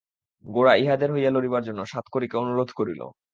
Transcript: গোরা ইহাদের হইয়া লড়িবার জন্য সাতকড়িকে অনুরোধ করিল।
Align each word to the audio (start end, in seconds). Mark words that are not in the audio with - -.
গোরা 0.45 0.73
ইহাদের 0.75 1.09
হইয়া 1.11 1.31
লড়িবার 1.31 1.63
জন্য 1.63 1.79
সাতকড়িকে 1.85 2.35
অনুরোধ 2.37 2.69
করিল। 2.75 3.01